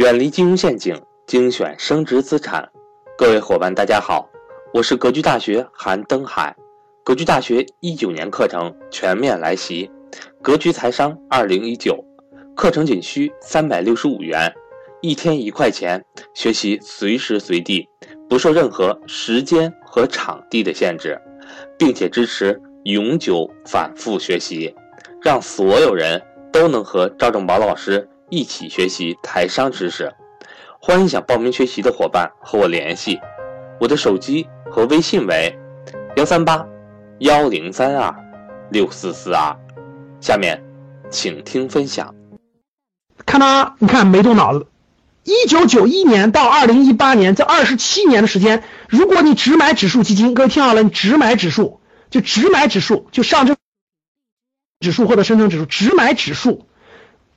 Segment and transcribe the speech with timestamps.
[0.00, 2.66] 远离金融陷阱，精选升值资产。
[3.18, 4.26] 各位伙伴，大家好，
[4.72, 6.56] 我是格局大学韩登海。
[7.04, 9.90] 格局大学一九年课程全面来袭，
[10.40, 12.02] 格局财商二零一九
[12.56, 14.50] 课程仅需三百六十五元，
[15.02, 17.86] 一天一块钱，学习随时随地，
[18.26, 21.20] 不受任何时间和场地的限制，
[21.78, 24.74] 并且支持永久反复学习，
[25.20, 30.14] 让所有人都能和赵正宝老师一起学习台商知识。
[30.80, 33.20] 欢迎想报名学习的伙伴和我联系，
[33.80, 35.58] 我的手机和微信为
[36.16, 36.66] 幺三八。
[37.18, 38.16] 幺零三二
[38.70, 39.54] 六四四二，
[40.22, 40.64] 下面
[41.10, 42.14] 请听分享。
[43.26, 44.66] 看他，你看没动脑子。
[45.24, 53.54] 一九九一年到二零一八年这二十七年的时间，如果你只买指数基金，各位听好了，你只买指数，就只买指数，就上证
[54.80, 56.66] 指数或者深成指数，只买指数，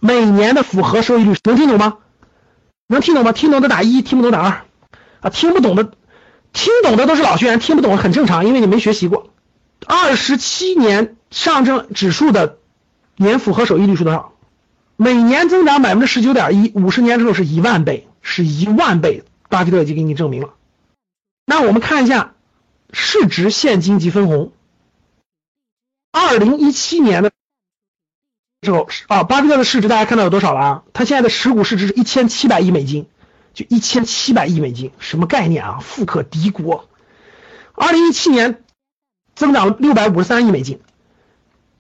[0.06, 2.00] 每年的复合收益率能听懂吗？
[2.88, 3.32] 能听懂吗？
[3.32, 4.66] 听懂的打一，听不懂打二。
[5.22, 5.94] 啊，听不懂的，
[6.52, 9.32] 听懂的都是老学员，听不懂很正常，因为你没学习过。
[9.88, 12.58] 二十七年上证指数的
[13.16, 14.34] 年复合收益率是多少？
[14.98, 19.24] 每年增长百分之十九点一，五十年之后是一万倍，是一万倍。
[19.48, 20.50] 巴菲特已经给你证明了。
[21.46, 22.34] 那我们看一下
[22.92, 24.52] 市值、现金及分红。
[26.12, 27.32] 二零一七年的
[28.64, 30.84] 时候啊，巴菲特的市值大家看到有多少了啊？
[30.94, 33.08] 他现在的持股市值是一千七百亿美金，
[33.54, 35.80] 就一千七百亿美金，什么概念啊？
[35.82, 36.90] 富可敌国。
[37.74, 38.60] 二零一七年。
[39.36, 40.80] 增长了六百五十三亿美金，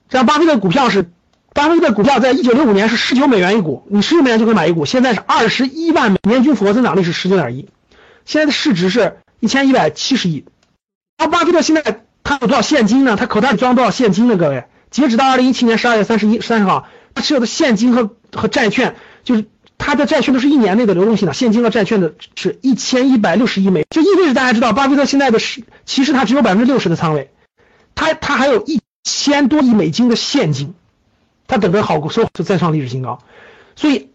[0.09, 1.11] 这样巴菲特股票是，
[1.53, 7.69] 巴菲特股票在一九六五年是十九美元一股，你十九美元就可以买一股，现在是二十一万美，年均复合增长率是十九点一，
[8.25, 10.45] 现在的市值是一千一百七十亿。
[11.19, 13.17] 那巴菲特现在他有多少现金呢？
[13.17, 14.35] 他口袋里装多少现金呢？
[14.35, 19.45] 各位，截止到二零一七年十二月三十一三十号，他持有的现金和和债券，就是
[19.79, 27.31] 他的债券都是一年内的流动性的，现金和债券的是一千一百六十亿美，就意味着大家知道，巴菲特现在的是其实他只有百分之六十的仓位。
[27.95, 30.75] 他他还有一千多亿美金的现金，
[31.47, 33.17] 他等着好过收就再创历史新高，
[33.75, 34.09] 所以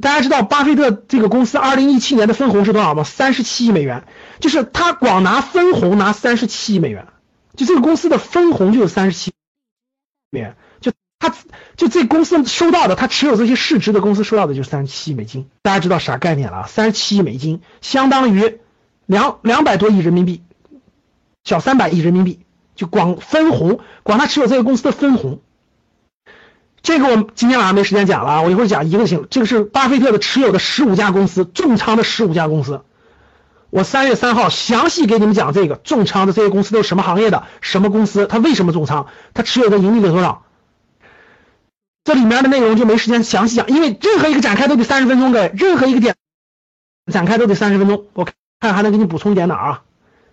[0.00, 3.04] 大家知道巴菲特这个公司二零一七年的分红是多少吗？
[3.04, 4.02] 三十七亿美元，
[4.40, 7.06] 就是他光拿分红拿三十七亿美元，
[7.56, 9.32] 就这个公司的分红就有三十七
[10.40, 11.34] 元，就他
[11.76, 16.66] 就这公司收到的，他持有这些市值的公司收到的就三十七亿美金，大家知道啥概念了？
[16.66, 18.58] 三十七亿美金相当于
[19.06, 20.42] 两两百多亿人民币，
[21.44, 22.40] 小三百亿人民币。
[22.76, 25.38] 就光分红，光他持有这个公司的分红，
[26.82, 29.28] 这个我今天晚上没时间讲了啊，我一会儿讲一个就行。
[29.30, 32.82] 这个是巴菲特的持有的十五家公司，重仓的十五家公司。
[33.74, 40.44] 我三月三号详细给你们讲这个重仓的这些公司都是什么行业的，什么公司，它为什么重仓，它持有的盈利有多少？
[42.04, 46.14] 这里面的内容就没时间详细讲，因为任何一个展开都得三十分钟，各位，任何一个点
[47.12, 48.06] 展开都得三十分钟。
[48.12, 48.24] 我
[48.60, 49.82] 看还能给你补充一点哪儿啊？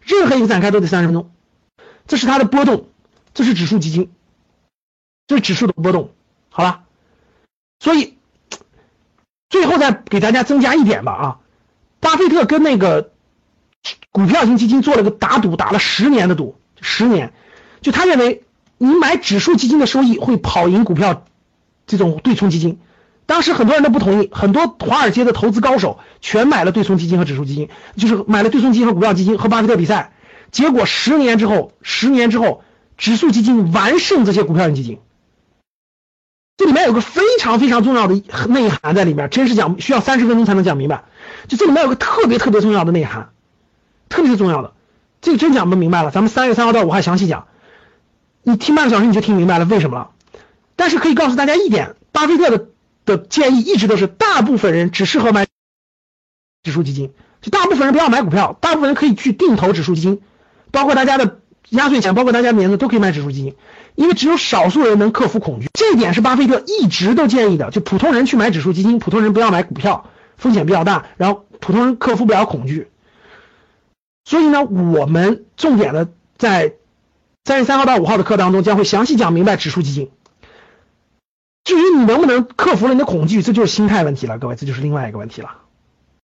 [0.01, 1.31] 任何一个展开都得三十分钟。
[2.05, 2.89] 这是它的波动，
[3.33, 4.11] 这是指数基金，
[5.25, 6.11] 这是指数的波动，
[6.49, 6.83] 好了，
[7.79, 8.19] 所以
[9.49, 11.39] 最后再给大家增加一点吧啊，
[11.99, 13.09] 巴菲特跟那个
[14.11, 17.33] 股票型基金做了个打赌，打了十年的赌，十年，
[17.81, 18.43] 就他认为
[18.77, 21.25] 你买指数基金的收益会跑赢股票
[21.87, 22.79] 这种对冲基金，
[23.25, 30.11] 当时很多人都不同意，很多华尔街的投资高手全买了对冲基金和指数基金，就是买了对冲基金和股票基金和巴菲特比赛。
[30.51, 32.63] 结果十年之后，十年之后，
[32.97, 34.99] 指数基金完胜这些股票型基金。
[36.57, 41.05] 这里面有个非常非常重要的内涵在里面，真是讲需要三十分钟才能讲明白。
[41.47, 43.29] 就这里面有个特别特别重要的内涵，
[44.11, 44.73] 特别是重要的，
[45.21, 46.11] 这个真讲不明白了。
[46.11, 47.47] 咱们三月三号到五号详细讲，
[48.43, 50.11] 你听半个小时你就听明白了为什么了。
[50.75, 52.67] 但是可以告诉大家一点，巴菲特的
[53.05, 55.47] 的建议一直都是，大部分人只适合买
[56.63, 60.21] 指数基金，就大部分人不要买股票，大部分人可以去定投指数基金。
[60.71, 61.39] 包括大家的
[61.69, 63.55] 压岁钱，包括大家的名字都可以买指数基金，
[63.95, 67.71] 因为只有少数人能克服恐惧，这一点是巴菲特一直都建议的。
[67.71, 72.90] 就普通人去买指数基金，普通人不要买股票，风险比较大，然后普通人克服不了恐惧。
[74.23, 76.73] 所以呢，我们重点的在
[77.43, 80.11] 三月三号到五号的课当中将会详细讲明白指数基金。
[81.63, 85.60] 至于你能不能克服了你的恐惧，这就是心态问题了，各位，这就是另外一个问题了。